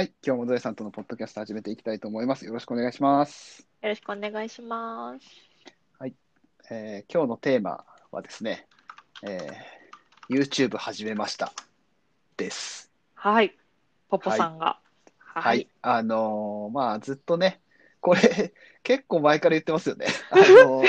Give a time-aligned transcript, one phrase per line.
[0.00, 2.46] はい、今日もゾエさんとのポッドキャスト始めていきたいと思います。
[2.46, 3.68] よろしくお願いします。
[3.82, 5.26] よろしくお願いします。
[6.70, 8.66] えー今日のテーマはですね、
[9.22, 11.52] えー YouTube 始めました
[12.38, 12.90] です。
[13.12, 13.54] はい。
[14.08, 14.78] ポポさんが。
[15.18, 15.68] はい、はい。
[15.82, 17.60] あのーまあずっとね、
[18.00, 20.06] これ結構前から言ってますよね。
[20.32, 20.86] あのー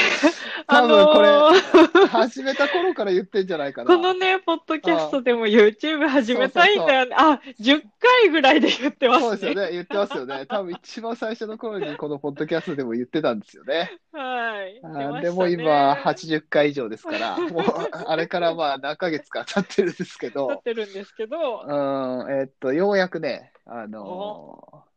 [0.68, 3.88] 多分これ、あのー始めた頃から言ってんじゃないかな。
[3.88, 7.16] このね、ポッドキャストでも YouTube 始めたいんだよね。
[7.18, 9.28] あ、10回ぐらいで言ってますね。
[9.28, 10.46] そうですよね、言ってますよね。
[10.48, 13.92] 多分一番最初の頃にこのポッドキャストでも言ってたんですよね。
[14.14, 14.82] はい。
[15.14, 24.92] ねでも今80回以上ですから、もうあれからまあ何ヶ月か経ってるんですけなどっ、てるんですけど、うん、えっと、ようやくね、あのー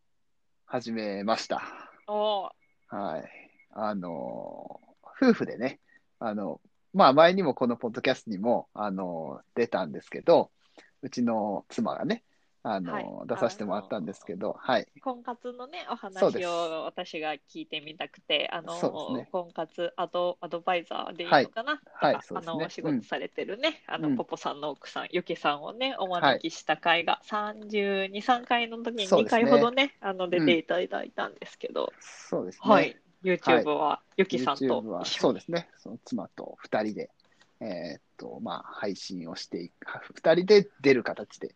[0.67, 1.94] 始めました。
[2.07, 2.51] お
[2.89, 3.51] はい。
[3.71, 4.85] あのー
[5.17, 5.81] 夫婦でね、
[6.19, 6.61] あの、
[6.93, 10.51] まあ前にもこのポッドキャストにも、あのー出たんですけど、
[11.03, 12.25] うちの妻がね、
[12.67, 13.29] あのーはい。
[13.29, 14.87] 出させてもらったんですけど、はい。
[15.03, 22.15] 婚活のね、お話を私が聞いてみたくて、あの、ね婚活アドアドバイザーでいいはいのかな、はい。
[22.15, 22.53] とかそうですね。
[22.55, 24.17] あの、お仕事されてるね、あの、うん。
[24.17, 29.43] ポポさんの奥さん、ゆきさんをね、お招きした回が、32、3回の時に2そうですね。
[29.43, 32.71] 回ほどね、あの、出ていただいたんですけど、そうですね。
[32.71, 32.97] はい。
[33.23, 35.21] YouTube はゆきさんとは一緒に。
[35.21, 37.11] そうですね、その妻と2人で、
[37.61, 41.55] えーっと、まあ、配信をしていく、2人で出る形で、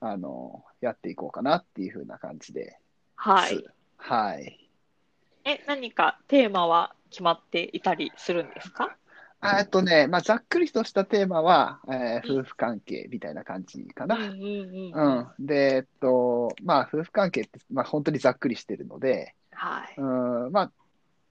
[0.00, 2.78] あの、やっていこうかなっていう風な感じで。
[3.16, 3.64] はい。
[3.96, 4.70] はい。
[5.44, 8.96] え、何かテーマは決まっていたりするんですか？
[9.40, 14.16] あえっとね、まあ、ざっくりとしたテーマは、えー夫婦関係みたいな感じかな。
[14.16, 15.28] うん。
[15.38, 19.94] で、えっと、まあ、夫婦関係って、まあ、本当にざっくりしてるので、はい。
[19.96, 20.02] う
[20.48, 20.72] ん、まあ、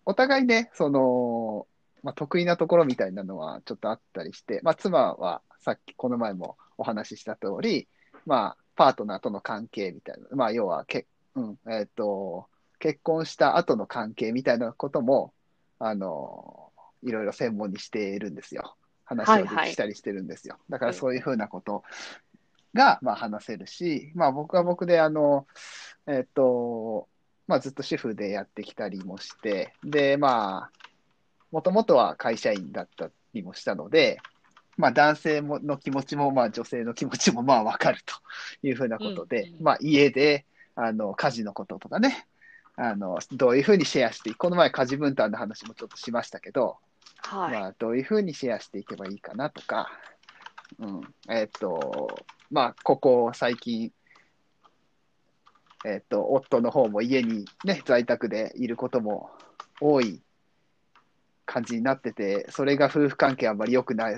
[0.05, 1.67] お互いね、その、
[2.01, 7.89] まあ、得意なところみたいなのはちょっとあったりして、まあ、妻はさっきこの前もお話しした通り、
[8.27, 12.45] まあ、パートナーとの関係みたいな、まあ、要はけ、うん、えっと、
[12.77, 15.33] 結婚した後の関係みたいなことも、
[15.79, 16.71] あの、
[17.03, 18.75] いろいろ専門にしているんですよ。
[19.05, 20.57] 話をはいはいしたりしてるんですよ。
[20.69, 21.83] だからそういうふうなこと
[22.73, 25.47] が、まあ、話せるし、まあ、僕は僕で、あの、
[26.05, 27.07] えっと、
[27.47, 30.71] まあ、ずっと主婦でやってきたりもして、で、まあ、
[31.51, 34.19] もともとは会社員だったりもしたので、
[34.77, 38.15] まあ、男性もの気持ちも、まあ、女性の気持ちも、まあ、わかると
[38.65, 40.45] いうふうなことで、うんうんまあ、家で、
[40.75, 42.27] あの、家事のこととかね、
[42.75, 46.77] あの、どういうふうにシェアしていく、この前家事分担の話もちょっとしましたけど、
[47.17, 47.51] はい。
[47.53, 49.89] まあ、どういうふうにシェアしていけばいいかなとか、
[50.79, 53.91] うん、えっと、まあ、ここ最近、
[55.85, 59.31] えっと、夫の方も家にね、在宅でいることも
[59.81, 60.21] 多い
[61.45, 64.11] 感じになってて、それが夫婦関係あんまり良くな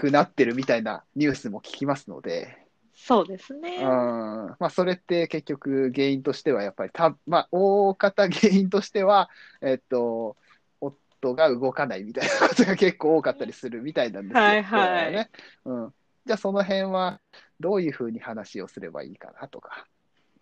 [0.00, 2.56] くなってるみたいなニュースも聞きますので、
[2.94, 3.84] そうですうん、ね。
[3.84, 9.28] まあ、それって結局原因としてはやっぱりた、まあ、大方原因としては、
[9.60, 10.36] えっと、
[10.80, 14.42] 夫が動かないみたいなことが結構多かったりするみたいなんですよ。
[14.42, 15.30] はいはいね
[15.66, 15.94] うん。
[16.24, 17.20] じゃあその辺は
[17.58, 19.86] どういうふうに話をすればいいかなとか。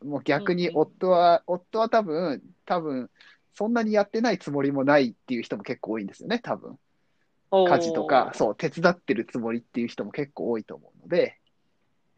[0.05, 3.11] もう逆にうんうん夫は、夫は多分、多分、
[3.55, 6.79] そんなにやってないつもりもないっていう人も結構多いんですよね、多分。
[7.51, 11.39] 家事とか、そう、手伝ってるつもりっていう人も結構多いと思うので、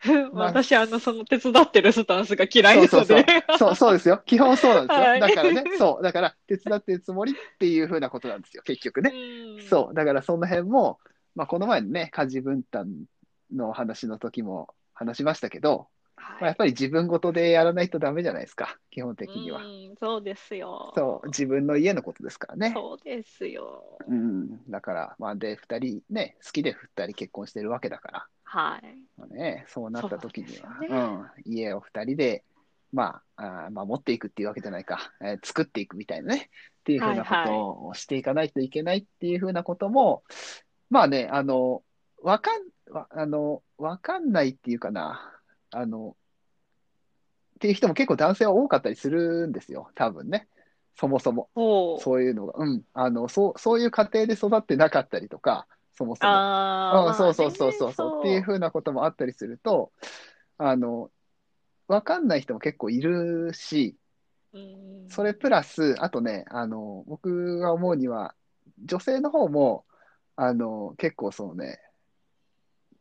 [0.07, 2.87] う まあ私、あの、その手伝ってるスタンスが嫌いで。
[2.87, 3.45] すそうそうので。
[3.59, 4.23] そう、そうですよ。
[4.25, 5.07] 基本そうなんですよ。
[5.07, 5.21] はい。
[5.21, 9.13] だからね、そう、だから手伝ってるつもりっていうふうなことなんですよ、結局ね。
[9.13, 9.63] うん。
[9.63, 10.99] そう、だからその辺も、
[11.35, 12.89] まあ、この前のね、家事分担
[13.53, 15.89] の話の時も話しましたけど、
[16.39, 19.41] まあ、やはっぱり自分ごとでやらないとダメじゃないですか、基本的い。
[19.41, 19.71] には。
[19.89, 20.95] うんそうですよ。
[20.95, 22.75] そう、自分の家のことですからね。
[22.75, 23.99] そうですよ。
[24.07, 29.07] うん、だから、まあ、で、二人ね、好きで二人結婚してるわけだから、はい。
[29.17, 32.45] まあね、そうなった時には、そううですよん、家を二人で、
[32.93, 40.25] まあ、あー守っていくっていうわけじゃないか、えー作っていくみたいなね、っていうふうなはいことをしていかないといけないっていうふうなことも、
[40.91, 41.85] まあね、あの、
[42.23, 45.40] わかん、わあの、わかんないっていうかな、
[45.71, 46.17] あの、
[47.57, 50.49] っていう人も結構男性は多かったりするんですよ、多分ね。
[50.97, 51.49] そもそも。
[51.55, 56.33] そういうのが、うん、あの、そう、そういう家庭で育ってなかったりとか、そもそも。
[56.33, 57.93] ああ、うん、そうそうそうそう。
[57.93, 59.93] そう、っていうふうなこともあったりすると、
[60.59, 61.11] あの、
[61.87, 63.97] わかんない人も結構いるし、
[64.53, 65.07] うん。
[65.09, 68.35] それプラス、あとね、あの、僕が思うには、
[68.85, 69.85] 女性の方も、
[70.37, 71.81] あの、結構そのね、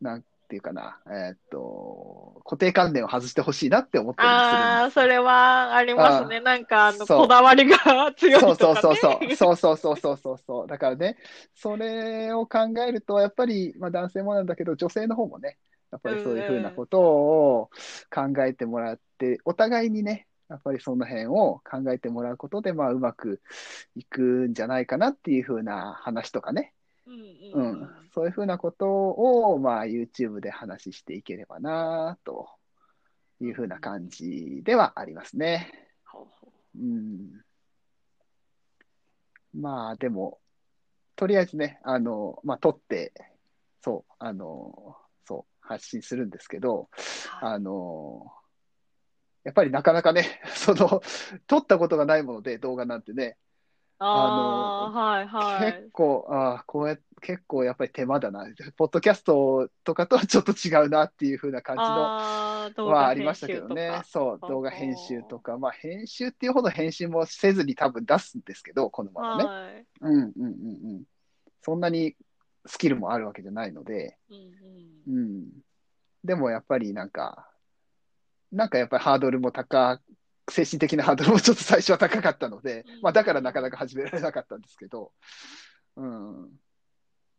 [0.01, 6.39] なんていうかな、えーっと、固定観念を外してほしいなって思ったりもするんですああ、それはありますね。
[6.41, 7.77] なんか、あの、こだわりが
[8.17, 8.99] 強いそうとかそうそうね。
[9.01, 9.35] そう。
[9.35, 10.67] そうそうそうそうそうそう。
[10.67, 11.17] だからね、
[11.55, 15.57] それを考えると、やっぱり、まあ男性もなんだけど、女性の方もね、
[15.91, 17.69] やっぱりそういうふうなことを
[18.13, 23.41] 考えてもらって、お互いにね、やっぱりその辺を考えてもらうことで、まあ、うまく
[23.95, 26.73] いくんじゃないかなっていうふうな話とかね、
[27.09, 32.49] うんうんうん、そういうふうなことを、まあ、YouTube で話していければな、と
[33.41, 35.71] いうふうな感じではありますね。
[36.05, 36.27] ほ
[36.75, 37.41] うん。
[39.55, 40.39] まあ、でも、
[41.15, 43.13] とりあえずね、あの、まあ、撮って、
[43.81, 44.95] そう、あの、
[45.25, 46.89] そう、発信するんですけど、
[47.41, 48.31] あの、
[49.43, 51.01] やっぱりなかなかね、その、
[51.47, 53.37] 撮ったことがないもので、動画なんてね、
[53.99, 55.89] ああ、はいはい結。
[55.91, 58.45] 構、ああ、こうや結構やっぱり手間だな。
[58.77, 64.03] ポッドキャストとかとはちょっと違うなっていう風な感じのは画ありましたけどねか。。
[64.05, 69.43] そう動画編集とか、まあ編集っていうほど編集もせずに多分出すんですけど、このままね。
[69.43, 69.85] はい。
[70.01, 70.49] うんうんうんう
[70.99, 71.03] ん。
[71.61, 72.15] そんなに
[72.65, 74.37] スキルもあるわけじゃないので、うん
[75.11, 75.47] うんうん。
[76.23, 77.49] でもやっぱりなんか、
[78.51, 79.99] なんかやっぱりハードルも高、
[80.49, 85.11] 精神的なハードルもちょっと最初は高かったのでうん、まあだからなかなか始められなかったんですけど、
[85.95, 86.49] うん。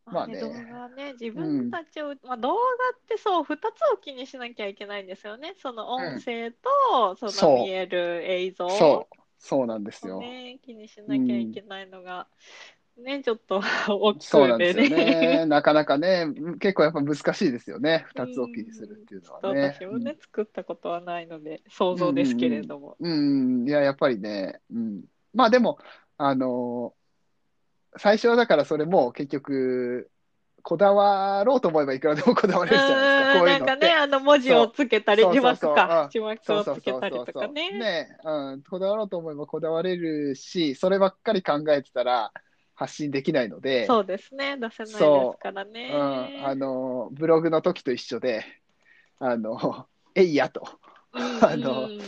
[0.06, 2.56] まあね動画ね、自分たちを、まあ、動画
[2.96, 3.60] ってそう、2つ
[3.94, 5.54] を気にしなきゃいけないんですよね。
[5.58, 10.18] その音声と、そそうの見える映像そう、そうなんですよ。
[10.18, 12.26] をね、気にしなきゃいけないのが、
[12.96, 15.04] ね、ちょっと 億そうなん劫でですよね。
[15.04, 15.46] ね。
[15.46, 16.26] なかなかね、
[16.60, 18.04] 結構やっぱ難しいですよね。
[18.08, 19.74] 二つを気にするっていうのはね。
[19.74, 22.96] 私もね、作ったことはないので、想像ですけれども。
[23.00, 25.04] うん、いや、やっぱりね、うん。
[25.32, 25.78] まあでも、
[26.18, 26.92] あの
[27.96, 30.10] 最初はだからそれも結局、
[30.62, 33.66] こだわろうと思えばいくらでもこだわれるじゃないですか、こういうの。
[33.66, 37.48] なんかね、あの文字をつけたり、字そうそうそう幕かう、ん字幕そうそうをつけそうそうそうたりとか。
[37.48, 37.70] ね。
[37.72, 42.32] ね、うん、こだわろうと思えばこだわれるし、そればっかり考えてたら
[42.80, 45.90] 発信できないので、そうですね、出せないですからね。
[45.92, 45.94] う。
[45.94, 48.42] ん、あの、ブログの時と一緒で、
[49.18, 49.86] あの、
[50.16, 50.66] えいやと、
[51.12, 52.00] うんあのうん。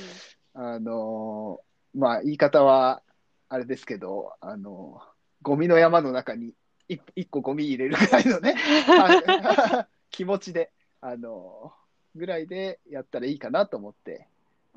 [0.55, 1.61] あの、
[1.95, 3.03] まあ、言い方は、
[3.51, 5.03] あれですけど、あの、
[5.43, 6.55] ゴミの山の中に
[6.89, 10.73] 一一個ゴミ入れるぐらいのね、は い気持ちで、
[11.03, 11.75] あの、
[12.17, 14.27] ぐらいでやったらいいかなと思って、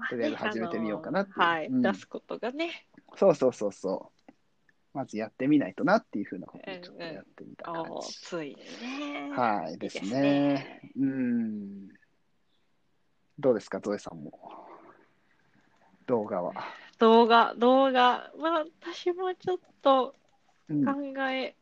[0.09, 1.81] とりあえず始めてみようかなってはい、うん。
[1.81, 2.85] 出すことがね。
[3.15, 4.14] そうそうそうそう。
[4.95, 8.13] まずやってみないとなっていうふうなことでちょっとやってみた感おじ。
[8.21, 9.29] ついにね。
[9.35, 10.91] はい、ですいいですねね。
[10.97, 11.87] うん。
[13.37, 14.31] どうですか、ゾエさんも？
[16.07, 16.53] 動画は。
[16.97, 20.15] 動画、動画、まあ、私もちょっと
[20.69, 20.93] うん考
[21.29, 21.55] え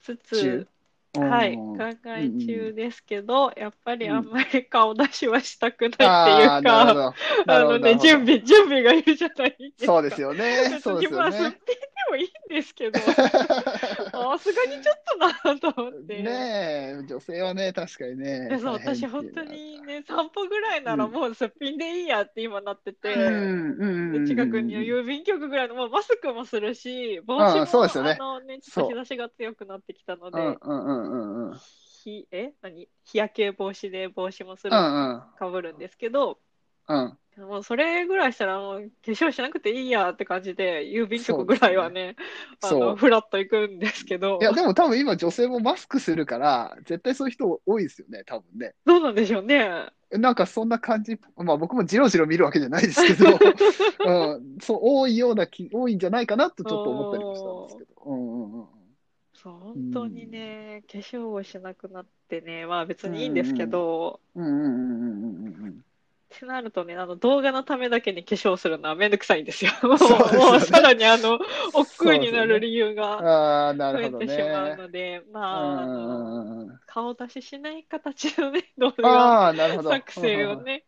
[0.00, 0.66] つ中？
[0.66, 0.68] つ、
[1.18, 6.70] はい、うん考え中ですけど、やっぱりうんあんまり顔出しはしたくないっていうか、ど。
[6.70, 7.14] なるほど。
[7.46, 9.86] あのね、準備、準備がいるじゃないですか。
[9.86, 10.64] そうですよね。
[10.68, 11.52] 別そうですよにまあ、すっね。
[11.66, 13.00] ぴんでもいいんですけど、
[14.18, 15.16] さすがにちょっと
[15.50, 16.22] なと思って。
[16.22, 18.48] ねえ、女性はね、確かにね。
[18.48, 18.72] でそう。
[18.74, 28.16] 私、本当にね、散歩ぐらいならうんもうすっぴんでいいやって今なってて、うん近くには郵便局ぐらいの、もうマスクもするし、帽うん子も、そうですよね。
[28.18, 31.58] あのね、ちょっと日差しが強くなってきたので、うんうんうんうんうん。
[32.04, 32.52] ひえ？
[32.62, 32.88] 何？
[33.04, 35.22] 日焼け防止で帽子もする、うんうん。
[35.38, 36.38] かぶるんですけど、
[36.88, 37.18] うん。
[37.38, 42.16] もうそれぐらいしたらもう化粧しなくていいやって感じで、郵便局ぐらいはね、
[42.60, 48.74] そうあのフラッと行くんですけどい、や、でも多分今女性もマスクするから、絶対そういう人多いですよね、多分ね。
[48.84, 49.86] どうなんでしょうね。
[50.10, 53.30] なんかそんな感じ、まあ僕もじろじろ見るわけじゃないですけど、
[54.06, 58.02] うん、そう、多いような気、多いんじゃないかなとちょっと思ったりもしたんですけど。
[58.04, 58.66] うんうんうん。
[59.34, 65.84] そう、本当にね、化粧をしなくなってね、まあ別にいいんですけど、うんうんうんうんうんうん。
[66.34, 69.72] ってなるとね、あの動画のためだけに化粧するのはめんどくさいんですよ。
[69.82, 71.38] もう、ねもうさらにあの、
[71.72, 74.76] 億劫になる理由がああ、な増えるほどてしまうね。
[74.76, 75.92] ので、うまあ、
[76.86, 79.34] 顔出ししない形のね、動画。
[79.82, 80.84] 作成をね、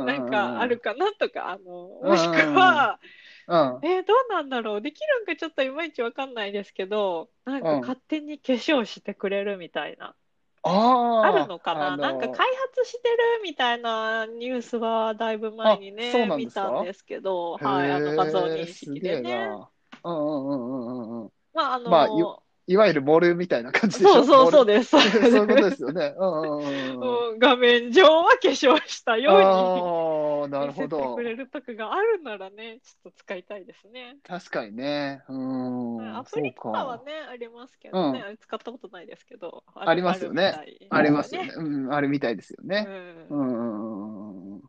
[0.00, 3.00] なんかあるかなとか、あの、うんもしくは、
[3.48, 3.80] うん。
[3.82, 4.82] えーどうなんだろう？
[4.82, 10.16] できるんかちょっといまいちわかんないですけど、なんかうん勝手に化粧してくれるみたいな。
[10.64, 16.62] ああ、あるのかな、あのなんか開発してるみたいなニュースはだいぶ前にあそうね、見なんですか？
[16.62, 19.30] たんですけど、はい、あの画像認識でね。
[19.30, 19.70] な。
[20.04, 21.30] うんうんうんうんうんうん。
[21.54, 24.12] まあ、あの、まあよいわゆるモルみたいな感じでしょ？
[24.12, 24.90] そうそうそうでです。
[24.90, 26.14] そういうことですよね。
[26.16, 27.32] うんうんうんうん。
[27.32, 31.22] うん画面上は化粧したようああ、になる見せてほどく。
[31.22, 34.16] れるとかがあるならね、ちょっと使いたいですね。
[34.22, 35.22] 確かにね。
[35.28, 35.81] うーん。
[36.18, 37.04] アプリとかはか。
[37.04, 40.54] ね、ありますけどね、使ったことないですけど、ありますよね
[40.90, 41.52] ありますよね。
[41.56, 42.86] うん、あるみたいですよね。
[43.30, 44.62] ううんんうんうんうん。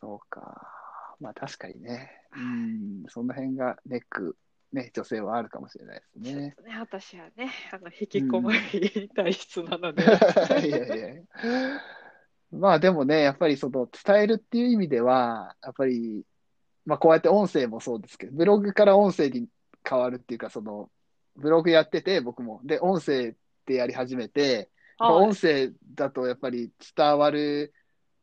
[0.00, 0.68] そうか。
[1.20, 2.10] まあ確かにね。
[2.36, 3.04] うん。
[3.08, 4.36] その辺がネック、
[4.72, 6.54] ね、女性はあるかもしれないですね。
[6.56, 10.02] とね、私はね、あの引きこもり体質なので、
[10.66, 11.22] いやいや。
[12.50, 16.22] まあでもね、やっぱりその伝えるっていう意味では、やっぱり、
[16.84, 19.46] まあこうやって音声もそうですけど、ブログから音声に
[19.88, 20.90] 変わるっていうか、その、
[21.36, 22.60] ブログやってて、僕も。
[22.64, 23.34] で、音声っ
[23.64, 24.68] てやり始めて、はい
[25.14, 27.74] 音声だとやっぱり伝わる、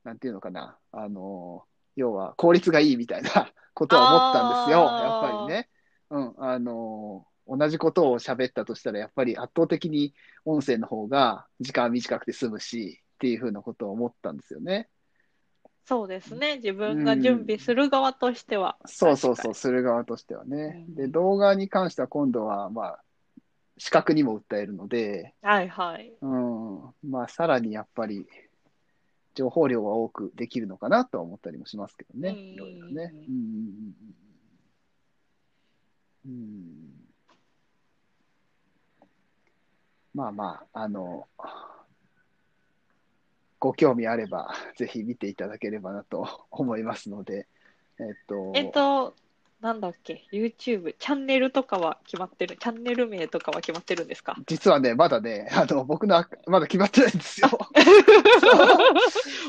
[0.06, 1.66] なんていうのかな、あの、
[1.98, 4.86] 要は効率がいいみたいな ことは思ったんですよ。
[4.86, 5.70] やっぱりね。
[6.10, 10.14] うん、あの、同じことを喋ったとしたら、やっぱり圧倒的に
[10.46, 14.88] 音声の方が時間短くて済むし、っていうふうなことを思ったんですよね。
[15.90, 16.58] そうですね。
[16.58, 18.78] 自分が準備する側としては。
[18.86, 20.86] そうそうそう、する側としてはね。
[20.88, 23.04] うんで、動画に関しては今度は、まあ、
[23.80, 26.14] 視覚にも訴えるので、にはいはい。
[26.22, 28.28] うん、まあ、さらにやっぱり、
[29.34, 33.12] 情報量は多くできるのかなとは思ったりもしますけどね、うんいろいろね。
[33.12, 33.94] うんうんうん
[36.26, 37.00] うんうん
[40.14, 41.28] まあまあ、あの、
[43.60, 47.48] ご興味あれば、 ぜひ見ていただければなと思いますので、
[48.00, 49.14] えっと、えっと、
[49.62, 54.38] なんだっけ、YouTube、チャンネルとかは決まってる、チャンネル名とかは決まってるんですか？
[54.48, 57.50] 実はね、まだね、あの、僕のまだ決まってないんですよ。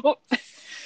[0.02, 0.18] お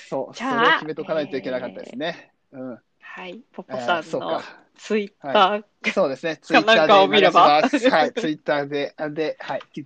[0.09, 2.33] そう、それを決めとかないといけなかったですね。
[2.53, 2.79] うん。
[3.01, 4.64] はい、ポえポさーそうんのか。
[4.77, 6.39] ツイッター、そうですね。
[6.43, 7.91] ツイッターで流を見ればします。
[7.91, 9.85] はい、 ツイッターで、あで、はい、流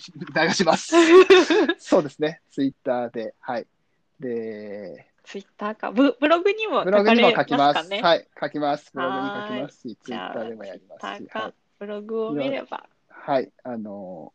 [0.53, 0.95] します。
[1.79, 2.41] そうですね。
[2.51, 3.67] ツイッターで、はい。
[4.19, 7.57] で、ツイッターか、ブブログにもブログにも書か書きま。
[7.57, 8.03] れますすかね。
[8.03, 8.91] はい、書きます。
[8.95, 11.55] ブログに書はーいきますし、ツイッターでもやりますし、はい。
[11.79, 14.33] ブログを見れば、はい、あの、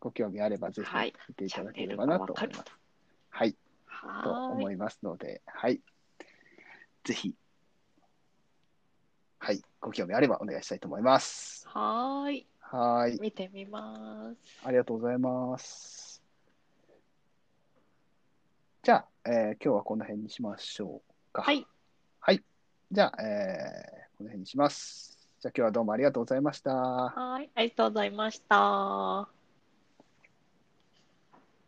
[0.00, 2.64] ご興味あればぜひはい見ていただければなと思います。
[3.30, 4.52] はい、とはーい。
[4.54, 5.80] 思いますので、はい。
[7.04, 7.34] ぜひ、
[9.38, 11.66] はい、ご興味あればお願いしたいと思います。
[11.68, 12.46] はーい。
[12.60, 14.66] はーい、見てみます。
[14.66, 16.22] ありがとうございます。
[18.82, 21.42] じゃあ、えー今日はこの辺にしましょうか。
[21.42, 21.66] はい。
[22.20, 22.42] はい。
[22.90, 25.16] じゃあ、えーこの辺にします。
[25.40, 26.72] じゃあ今日はどうもありがとうございました。
[26.74, 27.50] はい。
[27.54, 29.37] ありがとうございました。